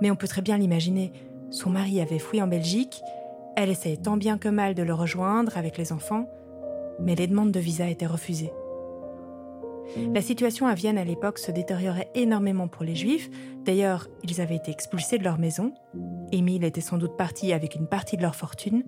Mais 0.00 0.10
on 0.10 0.16
peut 0.16 0.26
très 0.26 0.42
bien 0.42 0.58
l'imaginer, 0.58 1.12
son 1.50 1.70
mari 1.70 2.00
avait 2.00 2.18
fui 2.18 2.42
en 2.42 2.48
Belgique, 2.48 3.02
elle 3.56 3.70
essayait 3.70 3.96
tant 3.96 4.16
bien 4.16 4.36
que 4.36 4.48
mal 4.48 4.74
de 4.74 4.82
le 4.82 4.92
rejoindre 4.92 5.56
avec 5.56 5.78
les 5.78 5.92
enfants, 5.92 6.28
mais 7.00 7.14
les 7.14 7.26
demandes 7.26 7.52
de 7.52 7.60
visa 7.60 7.88
étaient 7.88 8.06
refusées. 8.06 8.52
La 10.12 10.20
situation 10.20 10.66
à 10.66 10.74
Vienne 10.74 10.98
à 10.98 11.04
l'époque 11.04 11.38
se 11.38 11.50
détériorait 11.50 12.10
énormément 12.14 12.68
pour 12.68 12.84
les 12.84 12.94
Juifs. 12.94 13.30
D'ailleurs, 13.64 14.08
ils 14.24 14.40
avaient 14.40 14.56
été 14.56 14.70
expulsés 14.70 15.18
de 15.18 15.24
leur 15.24 15.38
maison. 15.38 15.72
Émile 16.32 16.64
était 16.64 16.80
sans 16.80 16.98
doute 16.98 17.16
parti 17.16 17.52
avec 17.52 17.76
une 17.76 17.86
partie 17.86 18.16
de 18.16 18.22
leur 18.22 18.34
fortune. 18.34 18.82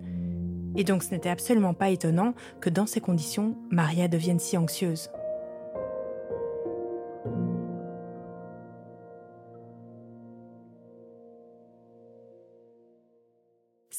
Et 0.75 0.83
donc 0.83 1.03
ce 1.03 1.11
n'était 1.11 1.29
absolument 1.29 1.73
pas 1.73 1.89
étonnant 1.89 2.33
que 2.61 2.69
dans 2.69 2.85
ces 2.85 3.01
conditions, 3.01 3.57
Maria 3.69 4.07
devienne 4.07 4.39
si 4.39 4.57
anxieuse. 4.57 5.09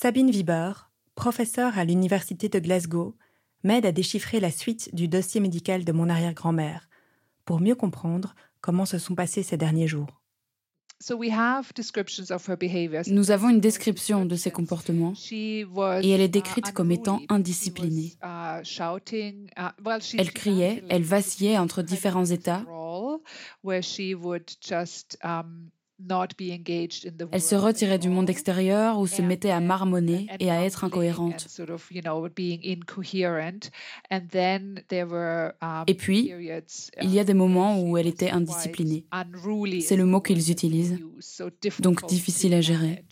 Sabine 0.03 0.31
Wieber, 0.31 0.91
professeure 1.15 1.77
à 1.79 1.85
l'Université 1.85 2.49
de 2.49 2.59
Glasgow, 2.59 3.17
m'aide 3.65 3.85
à 3.85 3.93
déchiffrer 3.93 4.41
la 4.41 4.51
suite 4.51 4.95
du 4.95 5.09
dossier 5.09 5.41
médical 5.41 5.85
de 5.85 5.93
mon 5.93 6.09
arrière-grand-mère, 6.09 6.89
pour 7.45 7.61
mieux 7.61 7.75
comprendre 7.75 8.35
comment 8.63 8.87
se 8.87 8.99
sont 8.99 9.15
passés 9.15 9.43
ces 9.43 9.59
derniers 9.59 9.89
jours. 9.89 10.20
Nous 13.07 13.31
avons 13.31 13.49
une 13.49 13.61
description 13.61 14.27
de 14.27 14.37
ses 14.37 14.51
comportements 14.51 15.15
et 15.33 16.11
elle 16.11 16.21
est 16.21 16.29
décrite 16.29 16.73
comme 16.73 16.91
étant 16.91 17.21
indisciplinée. 17.29 18.13
Elle 20.19 20.33
criait, 20.33 20.85
elle 20.89 21.03
vacillait 21.03 21.59
entre 21.59 21.83
différents 21.83 22.27
états. 22.27 22.65
Elle 27.33 27.43
se 27.43 27.55
retirait 27.55 27.99
du 27.99 28.09
monde 28.09 28.31
extérieur 28.31 28.99
ou 28.99 29.07
se 29.07 29.23
mettait 29.23 29.51
à 29.51 29.61
marmonner 29.61 30.29
et 30.39 30.51
à 30.51 30.65
être 30.65 30.85
incohérente. 30.85 31.47
Et 35.87 35.95
puis, 35.95 36.33
il 37.03 37.11
y 37.11 37.19
a 37.19 37.25
des 37.25 37.35
moments 37.35 37.81
où 37.81 37.97
elle 37.97 38.07
était 38.07 38.31
indisciplinée. 38.31 39.05
C'est 39.81 39.97
le 39.97 40.07
mot 40.07 40.21
qu'ils 40.21 40.51
utilisent. 40.51 40.99
Donc 41.81 42.07
difficile 42.07 42.55
à 42.55 42.61
gérer. 42.61 43.05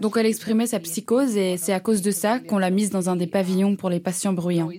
Donc 0.00 0.16
elle 0.16 0.26
exprimait 0.26 0.66
sa 0.66 0.80
psychose 0.80 1.36
et 1.36 1.56
c'est 1.56 1.72
à 1.72 1.80
cause 1.80 2.02
de 2.02 2.10
ça 2.10 2.40
qu'on 2.40 2.58
l'a 2.58 2.70
mise 2.70 2.90
dans 2.90 3.10
un 3.10 3.16
des 3.16 3.26
pavillons 3.26 3.76
pour 3.76 3.90
les 3.90 4.00
patients 4.00 4.32
bruyants. 4.32 4.70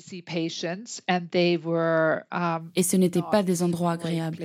Um, 2.32 2.72
et 2.76 2.84
ce 2.84 2.98
n'étaient 2.98 3.22
pas 3.32 3.44
des 3.44 3.64
endroits 3.64 3.92
agréables. 3.94 4.38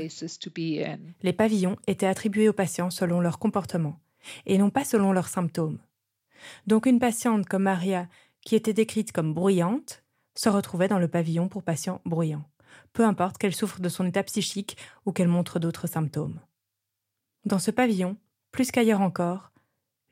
Les 1.22 1.32
pavillons 1.32 1.76
étaient 1.86 2.06
attribués 2.06 2.48
aux 2.48 2.52
patients 2.52 2.90
selon 2.90 3.20
leur 3.20 3.38
comportement 3.38 3.98
et 4.46 4.58
non 4.58 4.70
pas 4.70 4.84
selon 4.84 5.12
leurs 5.12 5.28
symptômes. 5.28 5.78
Donc 6.66 6.86
une 6.86 6.98
patiente 6.98 7.46
comme 7.46 7.64
Maria, 7.64 8.08
qui 8.42 8.54
était 8.54 8.72
décrite 8.72 9.12
comme 9.12 9.34
bruyante, 9.34 10.02
se 10.34 10.48
retrouvait 10.48 10.88
dans 10.88 10.98
le 10.98 11.08
pavillon 11.08 11.48
pour 11.48 11.62
patients 11.62 12.00
bruyants, 12.04 12.48
peu 12.92 13.04
importe 13.04 13.38
qu'elle 13.38 13.54
souffre 13.54 13.80
de 13.80 13.88
son 13.88 14.06
état 14.06 14.22
psychique 14.22 14.76
ou 15.04 15.12
qu'elle 15.12 15.28
montre 15.28 15.58
d'autres 15.58 15.86
symptômes. 15.86 16.40
Dans 17.44 17.58
ce 17.58 17.70
pavillon, 17.70 18.16
plus 18.52 18.70
qu'ailleurs 18.70 19.00
encore, 19.00 19.52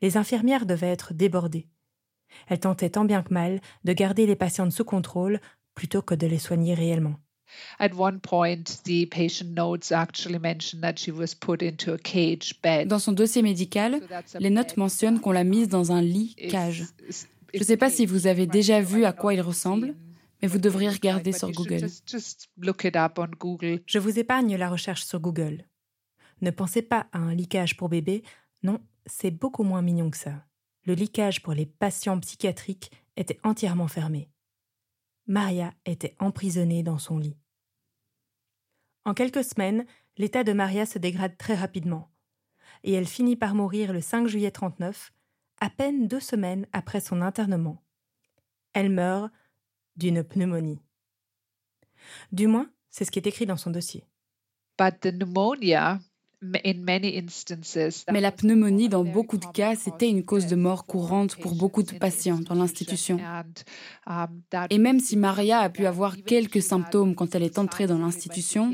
les 0.01 0.17
infirmières 0.17 0.65
devaient 0.65 0.87
être 0.91 1.13
débordées. 1.13 1.67
Elles 2.47 2.59
tentaient 2.59 2.91
tant 2.91 3.05
bien 3.05 3.23
que 3.23 3.33
mal 3.33 3.59
de 3.83 3.93
garder 3.93 4.25
les 4.25 4.35
patientes 4.35 4.71
sous 4.71 4.85
contrôle 4.85 5.39
plutôt 5.75 6.01
que 6.01 6.15
de 6.15 6.27
les 6.27 6.39
soigner 6.39 6.73
réellement. 6.73 7.15
Dans 12.85 12.99
son 12.99 13.11
dossier 13.11 13.41
médical, 13.41 13.99
les 14.39 14.49
notes 14.49 14.77
mentionnent 14.77 15.19
qu'on 15.19 15.31
l'a 15.31 15.43
mise 15.43 15.67
dans 15.67 15.91
un 15.91 16.01
lit 16.01 16.35
cage. 16.49 16.85
Je 17.53 17.59
ne 17.59 17.63
sais 17.63 17.77
pas 17.77 17.89
si 17.89 18.05
vous 18.05 18.27
avez 18.27 18.45
déjà 18.45 18.81
vu 18.81 19.05
à 19.05 19.13
quoi 19.13 19.33
il 19.33 19.41
ressemble, 19.41 19.95
mais 20.41 20.47
vous 20.47 20.59
devriez 20.59 20.89
regarder 20.89 21.31
sur 21.31 21.51
Google. 21.51 21.87
Je 23.85 23.99
vous 23.99 24.19
épargne 24.19 24.55
la 24.55 24.69
recherche 24.69 25.03
sur 25.03 25.19
Google. 25.19 25.65
Ne 26.41 26.51
pensez 26.51 26.81
pas 26.81 27.07
à 27.11 27.19
un 27.19 27.33
liquage 27.33 27.77
pour 27.77 27.89
bébé, 27.89 28.23
non, 28.63 28.79
c'est 29.05 29.31
beaucoup 29.31 29.63
moins 29.63 29.81
mignon 29.81 30.09
que 30.09 30.17
ça. 30.17 30.45
Le 30.85 30.93
liquage 30.93 31.41
pour 31.41 31.53
les 31.53 31.65
patients 31.65 32.19
psychiatriques 32.19 32.91
était 33.17 33.39
entièrement 33.43 33.87
fermé. 33.87 34.29
Maria 35.27 35.73
était 35.85 36.15
emprisonnée 36.19 36.81
dans 36.83 36.97
son 36.97 37.17
lit. 37.17 37.37
En 39.05 39.13
quelques 39.13 39.43
semaines, 39.43 39.85
l'état 40.17 40.43
de 40.43 40.53
Maria 40.53 40.85
se 40.85 40.99
dégrade 40.99 41.37
très 41.37 41.55
rapidement. 41.55 42.09
et 42.83 42.93
elle 42.93 43.07
finit 43.07 43.35
par 43.35 43.55
mourir 43.55 43.91
le 43.91 43.99
5 43.99 44.27
juillet 44.27 44.51
39, 44.51 45.11
à 45.59 45.69
peine 45.69 46.07
deux 46.07 46.19
semaines 46.21 46.65
après 46.71 47.01
son 47.01 47.21
internement. 47.21 47.83
Elle 48.73 48.89
meurt 48.89 49.31
d'une 49.97 50.23
pneumonie. 50.23 50.79
Du 52.31 52.47
moins, 52.47 52.71
c'est 52.89 53.03
ce 53.03 53.11
qui 53.11 53.19
est 53.19 53.27
écrit 53.27 53.45
dans 53.45 53.57
son 53.57 53.71
dossier. 53.71 54.05
Mais 56.41 58.21
la 58.21 58.31
pneumonie, 58.31 58.87
dans 58.87 59.03
beaucoup 59.03 59.37
de 59.37 59.45
cas, 59.45 59.75
c'était 59.75 60.09
une 60.09 60.23
cause 60.23 60.47
de 60.47 60.55
mort 60.55 60.85
courante 60.85 61.35
pour 61.35 61.53
beaucoup 61.55 61.83
de 61.83 61.91
patients 61.91 62.39
dans 62.39 62.55
l'institution. 62.55 63.19
Um, 64.07 64.41
Et 64.69 64.77
même 64.77 64.99
si 65.01 65.17
Maria 65.17 65.59
a 65.59 65.69
pu 65.69 65.85
avoir 65.85 66.15
quelques 66.17 66.61
symptômes 66.61 67.15
quand 67.15 67.35
elle 67.35 67.43
est 67.43 67.59
entrée 67.59 67.87
dans 67.87 67.97
l'institution, 67.97 68.71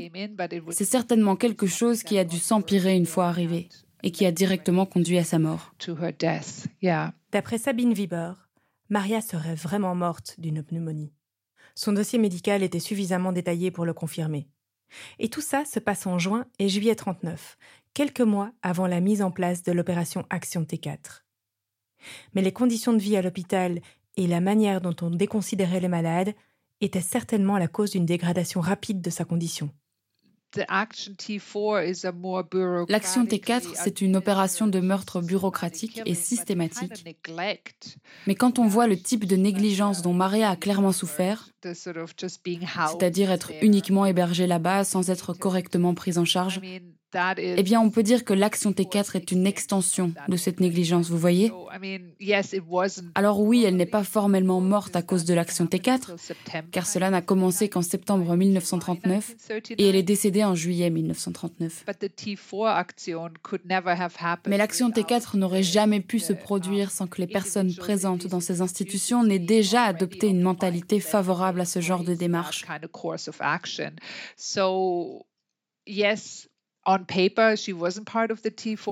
c'est 0.70 0.84
certainement 0.84 1.34
quelque 1.34 1.66
chose 1.66 2.04
qui 2.04 2.18
a 2.18 2.24
dû 2.24 2.38
s'empirer 2.38 2.96
une 2.96 3.06
fois 3.06 3.26
arrivée 3.26 3.68
et 4.02 4.12
qui 4.12 4.26
a 4.26 4.30
directement 4.30 4.86
conduit 4.86 5.18
à 5.18 5.24
sa 5.24 5.40
mort. 5.40 5.74
D'après 7.32 7.58
Sabine 7.58 7.92
Wieber, 7.92 8.48
Maria 8.88 9.20
serait 9.20 9.56
vraiment 9.56 9.96
morte 9.96 10.36
d'une 10.38 10.62
pneumonie. 10.62 11.12
Son 11.74 11.92
dossier 11.92 12.18
médical 12.18 12.62
était 12.62 12.78
suffisamment 12.78 13.32
détaillé 13.32 13.72
pour 13.72 13.84
le 13.84 13.92
confirmer. 13.92 14.48
Et 15.18 15.28
tout 15.28 15.40
ça 15.40 15.64
se 15.64 15.78
passe 15.78 16.06
en 16.06 16.18
juin 16.18 16.46
et 16.58 16.68
juillet 16.68 16.94
39, 16.94 17.58
quelques 17.94 18.20
mois 18.20 18.52
avant 18.62 18.86
la 18.86 19.00
mise 19.00 19.22
en 19.22 19.30
place 19.30 19.62
de 19.62 19.72
l'opération 19.72 20.24
Action 20.30 20.62
T4. 20.62 21.22
Mais 22.34 22.42
les 22.42 22.52
conditions 22.52 22.92
de 22.92 22.98
vie 22.98 23.16
à 23.16 23.22
l'hôpital 23.22 23.80
et 24.16 24.26
la 24.26 24.40
manière 24.40 24.80
dont 24.80 24.96
on 25.02 25.10
déconsidérait 25.10 25.80
les 25.80 25.88
malades 25.88 26.34
étaient 26.80 27.00
certainement 27.00 27.58
la 27.58 27.68
cause 27.68 27.92
d'une 27.92 28.06
dégradation 28.06 28.60
rapide 28.60 29.00
de 29.00 29.10
sa 29.10 29.24
condition. 29.24 29.70
L'action 32.88 33.24
T4, 33.24 33.62
c'est 33.74 34.00
une 34.00 34.16
opération 34.16 34.66
de 34.66 34.80
meurtre 34.80 35.20
bureaucratique 35.20 36.00
et 36.06 36.14
systématique. 36.14 37.04
Mais 38.26 38.34
quand 38.34 38.58
on 38.58 38.66
voit 38.66 38.86
le 38.86 38.96
type 38.96 39.26
de 39.26 39.36
négligence 39.36 40.02
dont 40.02 40.14
Maria 40.14 40.50
a 40.50 40.56
clairement 40.56 40.92
souffert, 40.92 41.50
c'est-à-dire 41.62 43.30
être 43.30 43.52
uniquement 43.62 44.06
hébergée 44.06 44.46
là-bas 44.46 44.84
sans 44.84 45.10
être 45.10 45.32
correctement 45.34 45.94
prise 45.94 46.18
en 46.18 46.24
charge, 46.24 46.60
eh 47.38 47.62
bien, 47.62 47.80
on 47.80 47.90
peut 47.90 48.02
dire 48.02 48.24
que 48.24 48.34
l'action 48.34 48.72
T4 48.72 49.16
est 49.16 49.32
une 49.32 49.46
extension 49.46 50.12
de 50.28 50.36
cette 50.36 50.60
négligence, 50.60 51.08
vous 51.08 51.18
voyez? 51.18 51.52
Alors 53.14 53.40
oui, 53.40 53.64
elle 53.64 53.76
n'est 53.76 53.86
pas 53.86 54.04
formellement 54.04 54.60
morte 54.60 54.96
à 54.96 55.02
cause 55.02 55.24
de 55.24 55.34
l'action 55.34 55.66
T4, 55.66 56.16
car 56.70 56.86
cela 56.86 57.10
n'a 57.10 57.22
commencé 57.22 57.68
qu'en 57.68 57.82
septembre 57.82 58.36
1939 58.36 59.34
et 59.78 59.88
elle 59.88 59.96
est 59.96 60.02
décédée 60.02 60.44
en 60.44 60.54
juillet 60.54 60.90
1939. 60.90 61.84
Mais 64.46 64.56
l'action 64.56 64.90
T4 64.90 65.36
n'aurait 65.36 65.62
jamais 65.62 66.00
pu 66.00 66.18
se 66.18 66.32
produire 66.32 66.90
sans 66.90 67.06
que 67.06 67.20
les 67.20 67.26
personnes 67.26 67.74
présentes 67.74 68.26
dans 68.26 68.40
ces 68.40 68.60
institutions 68.60 69.24
n'aient 69.24 69.38
déjà 69.38 69.82
adopté 69.82 70.28
une 70.28 70.40
mentalité 70.40 71.00
favorable 71.00 71.60
à 71.60 71.64
ce 71.64 71.80
genre 71.80 72.04
de 72.04 72.14
démarche. 72.14 72.64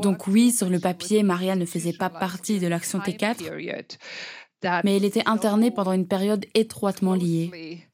Donc 0.02 0.26
oui, 0.26 0.50
sur 0.50 0.68
le 0.68 0.80
papier, 0.80 1.22
Maria 1.22 1.56
ne 1.56 1.64
faisait 1.64 1.92
pas 1.92 2.10
partie 2.10 2.58
de 2.58 2.66
l'action 2.66 2.98
T4, 2.98 3.98
mais 4.84 4.96
elle 4.96 5.04
était 5.04 5.26
internée 5.26 5.70
pendant 5.70 5.92
une 5.92 6.08
période 6.08 6.44
étroitement 6.54 7.14
liée. 7.14 7.86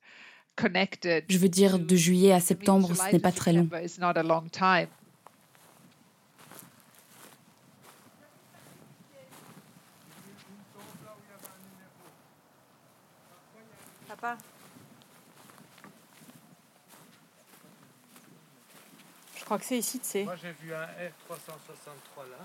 Je 0.59 1.39
veux 1.39 1.49
dire, 1.49 1.79
de 1.79 1.97
juillet 1.97 2.33
à 2.33 2.41
septembre, 2.41 2.95
ce 2.95 3.13
n'est 3.13 3.19
pas 3.19 3.33
très 3.33 3.53
long. 3.53 3.69
Papa 14.09 14.37
crois 19.51 19.59
que 19.59 19.65
c'est 19.65 19.79
ici, 19.79 19.99
tu 19.99 20.07
sais. 20.07 20.23
Moi, 20.23 20.37
j'ai 20.37 20.53
vu 20.53 20.73
un 20.73 20.85
R363 20.85 22.31
là. 22.31 22.37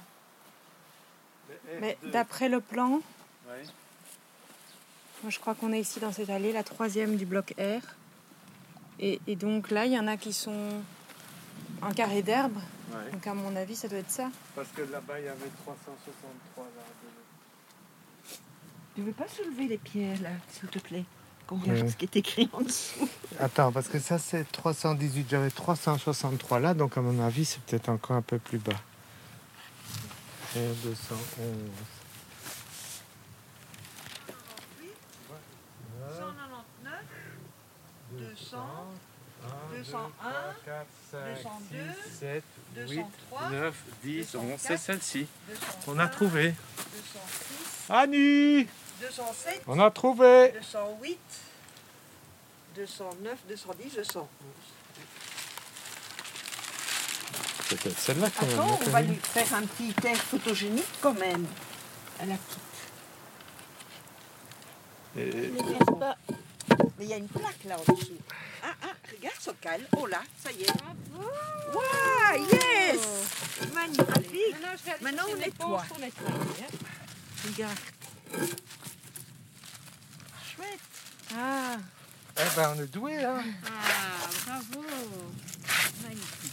Mais 1.80 2.00
d'après 2.02 2.50
le 2.50 2.60
plan, 2.60 3.00
moi, 5.22 5.30
je 5.30 5.40
crois 5.40 5.54
qu'on 5.54 5.72
est 5.72 5.82
ici 5.82 6.00
dans 6.00 6.12
cette 6.12 6.32
allée, 6.32 6.52
la 6.52 6.64
troisième 6.64 7.16
du 7.16 7.28
bloc 7.28 7.54
R. 7.60 7.84
Et, 9.00 9.20
donc 9.36 9.70
là, 9.70 9.86
il 9.86 9.92
y 9.92 10.00
en 10.00 10.08
a 10.08 10.18
qui 10.18 10.34
sont 10.34 10.82
en 11.84 11.92
carré 11.92 12.24
d'herbe. 12.24 12.58
Donc 13.12 13.28
à 13.28 13.36
mon 13.36 13.56
avis, 13.56 13.76
ça 13.76 13.88
doit 13.88 14.00
être 14.00 14.10
ça. 14.10 14.32
Parce 14.56 14.70
que 14.70 14.82
là-bas, 14.82 15.20
il 15.20 15.26
y 15.26 15.28
avait 15.28 15.50
363 15.64 16.64
là. 16.64 16.82
Tu 18.96 19.02
veux 19.04 19.12
pas 19.12 19.28
soulever 19.28 19.68
les 19.68 19.78
pierres 19.78 20.22
là, 20.24 20.32
s'il 20.50 20.70
te 20.70 20.80
plaît 20.80 21.06
qu'on 21.46 21.58
regarde 21.58 21.90
ce 21.90 21.96
qui 21.96 22.06
est 22.06 22.16
écrit 22.16 22.50
en 22.54 22.62
dessous. 22.62 23.08
Attends, 23.40 23.72
parce 23.72 23.88
que 23.88 24.00
ça 24.00 24.18
c'est 24.18 24.52
318, 24.52 25.28
j'avais 25.30 25.50
363 25.50 26.60
là, 26.60 26.74
donc 26.74 26.98
à 26.98 27.02
mon 27.02 27.24
avis 27.24 27.46
c'est 27.46 27.62
peut-être 27.62 27.90
encore 27.90 28.16
un 28.16 28.22
peu 28.22 28.40
plus 28.40 28.60
bas. 28.60 28.74
Et 30.56 30.68
211. 30.84 30.90
199, 36.18 36.94
200, 38.12 38.58
201, 39.78 40.08
4, 40.66 40.88
5, 41.12 41.20
202, 41.72 41.78
6, 42.10 42.20
7, 42.20 42.44
203, 42.76 43.50
8, 43.50 43.56
9, 43.56 43.76
10, 44.04 44.36
11. 44.36 44.44
C'est 44.58 44.78
celle-ci. 44.78 45.28
On 45.88 46.00
a 46.00 46.08
trouvé. 46.08 46.54
206. 46.54 47.90
Annie 47.90 48.68
207. 49.02 49.64
On 49.68 49.80
a 49.80 49.92
trouvé. 49.92 50.52
208. 50.54 51.20
209, 52.76 53.38
210, 53.48 53.96
211. 53.96 54.28
Peut-être 57.70 58.00
celle-là 58.00 58.30
quand 58.38 58.46
même. 58.46 58.60
Attends, 58.60 58.80
on 58.86 58.90
va 58.90 59.02
lui 59.02 59.16
faire 59.16 59.54
un 59.54 59.64
petit 59.64 59.94
air 60.06 60.18
photogénique 60.18 60.86
quand 61.02 61.14
même. 61.14 61.46
À 62.20 62.26
la 62.26 62.36
petite. 62.36 62.60
Et... 65.18 65.52
Mais 66.98 67.06
il 67.06 67.10
y 67.10 67.14
a 67.14 67.18
une 67.18 67.28
plaque 67.28 67.64
là 67.66 67.78
en 67.78 67.94
dessous. 67.94 68.18
Ah, 68.64 68.74
ah, 68.84 68.94
regarde 69.12 69.40
Sokal. 69.40 69.82
Oh 69.98 70.06
là, 70.06 70.22
ça 70.44 70.52
y 70.52 70.64
est. 70.64 70.74
Waouh, 71.74 72.46
yes 72.52 73.00
Magnifique. 73.74 74.56
Maintenant, 74.62 74.94
Maintenant 75.02 75.24
on 75.32 75.36
nettoie. 75.38 75.84
Regarde. 77.46 77.78
Ah 81.38 81.78
Eh 82.38 82.45
ben, 82.56 82.74
on 82.76 82.80
est 82.82 82.88
doué, 82.88 83.24
hein 83.24 83.44
Ah, 83.68 84.30
bravo 84.46 84.84
Magnifique. 86.04 86.52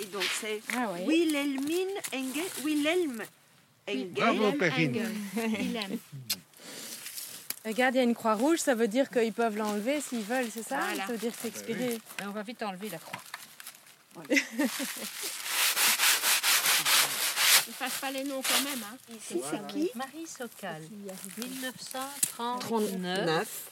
Et 0.00 0.04
donc, 0.06 0.24
c'est 0.40 0.60
ah, 0.76 0.88
oui. 0.92 1.00
Wilhelmine 1.06 1.88
Engel. 2.12 2.44
Wilhelm 2.64 3.22
Engel. 3.88 4.10
Bravo, 4.12 4.52
Perrine. 4.52 5.08
Regarde, 7.64 7.94
il 7.94 7.98
y 7.98 8.00
a 8.00 8.04
une 8.04 8.14
croix 8.14 8.34
rouge, 8.34 8.58
ça 8.58 8.74
veut 8.74 8.88
dire 8.88 9.08
qu'ils 9.08 9.32
peuvent 9.32 9.56
l'enlever 9.56 10.00
s'ils 10.00 10.22
veulent, 10.22 10.48
c'est 10.52 10.62
ça? 10.62 10.80
Ça 10.96 11.06
veut 11.12 11.16
dire 11.16 11.32
que 11.32 11.38
c'est 11.40 11.48
expiré. 11.48 11.98
Ben, 12.18 12.28
on 12.28 12.32
va 12.32 12.42
vite 12.42 12.62
enlever 12.62 12.90
la 12.90 12.98
croix. 12.98 13.22
Ne 17.66 17.72
fasse 17.72 17.98
pas 18.00 18.10
les 18.10 18.24
noms 18.24 18.42
quand 18.42 18.60
même. 18.62 18.82
Hein. 18.84 18.96
Ici, 19.16 19.40
c'est 19.50 19.66
qui? 19.68 19.90
Marie 19.94 20.26
Socal, 20.26 20.82
1939. 21.38 23.70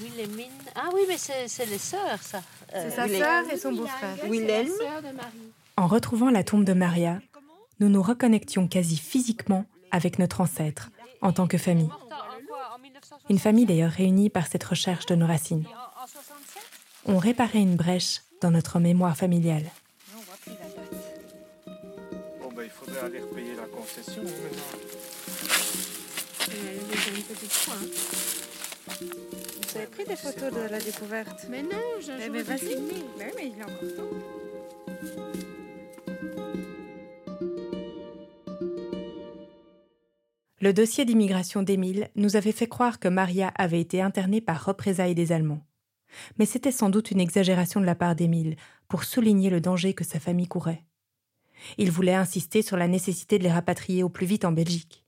Wilhelmine. 0.00 0.50
Ah 0.74 0.88
oui, 0.92 1.02
mais 1.08 1.16
c'est 1.18 1.66
les 1.66 1.78
sœurs, 1.78 2.22
ça. 2.22 2.42
c'est 2.72 2.90
sa 2.90 3.08
sœur 3.08 3.44
et 3.52 3.56
son 3.56 3.72
beau-frère. 3.72 4.16
Wilhelm. 4.28 4.72
En 5.76 5.86
retrouvant 5.86 6.30
la 6.30 6.44
tombe 6.44 6.64
de 6.64 6.72
Maria, 6.72 7.20
nous 7.80 7.88
nous 7.88 8.02
reconnections 8.02 8.68
quasi 8.68 8.96
physiquement 8.96 9.64
avec 9.90 10.18
notre 10.18 10.40
ancêtre, 10.40 10.90
en 11.20 11.32
tant 11.32 11.46
que 11.46 11.58
famille. 11.58 11.90
Une 13.30 13.38
famille 13.38 13.66
d'ailleurs 13.66 13.90
réunie 13.90 14.30
par 14.30 14.46
cette 14.46 14.64
recherche 14.64 15.06
de 15.06 15.14
nos 15.14 15.26
racines. 15.26 15.64
On 17.06 17.18
réparait 17.18 17.60
une 17.60 17.76
brèche 17.76 18.22
dans 18.40 18.50
notre 18.50 18.78
mémoire 18.78 19.16
familiale. 19.16 19.70
aller 23.04 23.20
repayer 23.20 23.54
la 23.56 23.66
concession 23.66 24.22
maintenant. 24.22 24.94
Vous 29.00 29.78
avez 29.78 29.86
pris 29.86 30.04
des 30.04 30.16
photos 30.16 30.52
de 30.52 30.68
la 30.70 30.78
découverte? 30.78 31.46
Mais 31.50 31.62
non, 31.62 31.70
je 32.00 32.12
eh 32.24 32.28
ben, 32.30 32.42
vas-y. 32.42 32.76
Mais, 33.18 33.32
mais 33.36 33.52
il 33.52 33.58
est 33.58 33.64
encore 33.64 33.96
temps. 33.96 34.34
Le 40.60 40.72
dossier 40.72 41.04
d'immigration 41.04 41.62
d'Émile 41.62 42.08
nous 42.16 42.36
avait 42.36 42.52
fait 42.52 42.68
croire 42.68 42.98
que 42.98 43.08
Maria 43.08 43.52
avait 43.56 43.80
été 43.80 44.00
internée 44.00 44.40
par 44.40 44.64
représailles 44.64 45.14
des 45.14 45.32
Allemands. 45.32 45.66
Mais 46.38 46.46
c'était 46.46 46.72
sans 46.72 46.88
doute 46.88 47.10
une 47.10 47.20
exagération 47.20 47.80
de 47.80 47.86
la 47.86 47.94
part 47.94 48.14
d'Émile 48.14 48.56
pour 48.88 49.04
souligner 49.04 49.50
le 49.50 49.60
danger 49.60 49.92
que 49.92 50.04
sa 50.04 50.20
famille 50.20 50.48
courait. 50.48 50.84
Il 51.76 51.90
voulait 51.90 52.14
insister 52.14 52.62
sur 52.62 52.76
la 52.76 52.88
nécessité 52.88 53.38
de 53.38 53.42
les 53.42 53.52
rapatrier 53.52 54.02
au 54.02 54.08
plus 54.08 54.26
vite 54.26 54.44
en 54.44 54.52
Belgique. 54.52 55.04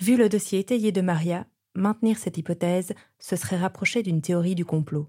Vu 0.00 0.16
le 0.16 0.28
dossier 0.28 0.58
étayé 0.58 0.90
de 0.90 1.02
Maria, 1.02 1.46
maintenir 1.76 2.18
cette 2.18 2.38
hypothèse, 2.38 2.92
ce 3.18 3.36
serait 3.36 3.58
rapprocher 3.58 4.02
d'une 4.02 4.20
théorie 4.20 4.54
du 4.54 4.64
complot. 4.64 5.06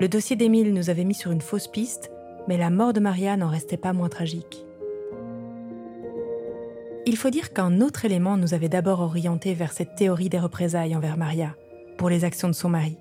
Le 0.00 0.08
dossier 0.08 0.36
d'Émile 0.36 0.72
nous 0.74 0.90
avait 0.90 1.04
mis 1.04 1.14
sur 1.14 1.32
une 1.32 1.40
fausse 1.40 1.68
piste, 1.68 2.10
mais 2.46 2.56
la 2.56 2.70
mort 2.70 2.92
de 2.92 3.00
Maria 3.00 3.36
n'en 3.36 3.48
restait 3.48 3.76
pas 3.76 3.92
moins 3.92 4.08
tragique. 4.08 4.64
Il 7.04 7.16
faut 7.16 7.30
dire 7.30 7.52
qu'un 7.52 7.80
autre 7.80 8.04
élément 8.04 8.36
nous 8.36 8.54
avait 8.54 8.68
d'abord 8.68 9.00
orienté 9.00 9.54
vers 9.54 9.72
cette 9.72 9.94
théorie 9.94 10.28
des 10.28 10.38
représailles 10.38 10.94
envers 10.94 11.16
Maria, 11.16 11.56
pour 11.96 12.10
les 12.10 12.24
actions 12.24 12.48
de 12.48 12.54
son 12.54 12.68
mari. 12.68 12.96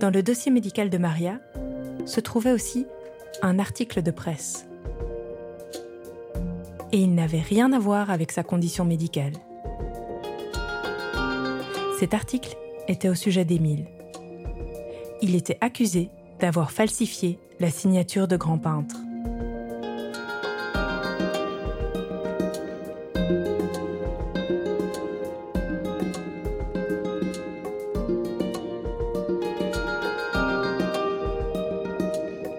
Dans 0.00 0.10
le 0.10 0.22
dossier 0.22 0.50
médical 0.50 0.90
de 0.90 0.98
Maria 0.98 1.40
se 2.06 2.20
trouvait 2.20 2.52
aussi 2.52 2.86
un 3.42 3.58
article 3.58 4.02
de 4.02 4.10
presse 4.10 4.66
et 6.92 6.98
il 6.98 7.14
n'avait 7.14 7.40
rien 7.40 7.72
à 7.72 7.78
voir 7.78 8.10
avec 8.10 8.30
sa 8.30 8.42
condition 8.42 8.84
médicale. 8.84 9.32
Cet 11.98 12.14
article 12.14 12.56
était 12.88 13.08
au 13.08 13.14
sujet 13.14 13.44
d'Émile. 13.44 13.86
Il 15.22 15.34
était 15.34 15.58
accusé 15.60 16.10
d'avoir 16.40 16.70
falsifié 16.70 17.38
la 17.60 17.70
signature 17.70 18.28
de 18.28 18.36
grand 18.36 18.58
peintre. 18.58 18.96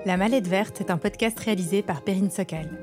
La 0.05 0.17
Mallette 0.17 0.47
Verte 0.47 0.81
est 0.81 0.91
un 0.91 0.97
podcast 0.97 1.39
réalisé 1.39 1.81
par 1.81 2.01
Perrine 2.01 2.29
Sokal 2.29 2.82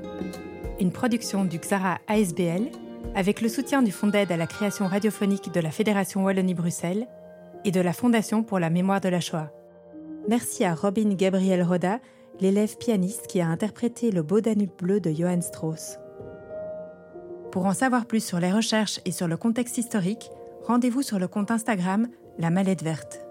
une 0.81 0.91
production 0.91 1.45
du 1.45 1.59
XARA 1.59 1.99
ASBL 2.07 2.71
avec 3.13 3.41
le 3.41 3.49
soutien 3.49 3.83
du 3.83 3.91
Fonds 3.91 4.07
d'aide 4.07 4.31
à 4.31 4.37
la 4.37 4.47
création 4.47 4.87
radiophonique 4.87 5.53
de 5.53 5.59
la 5.59 5.69
Fédération 5.69 6.23
Wallonie-Bruxelles 6.23 7.07
et 7.63 7.71
de 7.71 7.79
la 7.79 7.93
Fondation 7.93 8.41
pour 8.41 8.57
la 8.57 8.71
mémoire 8.71 8.99
de 8.99 9.09
la 9.09 9.19
Shoah. 9.19 9.51
Merci 10.27 10.65
à 10.65 10.73
Robin 10.73 11.13
Gabriel 11.13 11.61
Roda, 11.61 11.99
l'élève 12.39 12.77
pianiste 12.77 13.27
qui 13.27 13.41
a 13.41 13.47
interprété 13.47 14.09
le 14.09 14.23
Beau 14.23 14.41
Danube 14.41 14.71
bleu 14.77 14.99
de 14.99 15.11
Johann 15.11 15.43
Strauss. 15.43 15.99
Pour 17.51 17.67
en 17.67 17.73
savoir 17.73 18.07
plus 18.07 18.23
sur 18.23 18.39
les 18.39 18.51
recherches 18.51 18.99
et 19.05 19.11
sur 19.11 19.27
le 19.27 19.37
contexte 19.37 19.77
historique, 19.77 20.31
rendez-vous 20.63 21.03
sur 21.03 21.19
le 21.19 21.27
compte 21.27 21.51
Instagram 21.51 22.07
La 22.39 22.49
Mallette 22.49 22.83
Verte. 22.83 23.30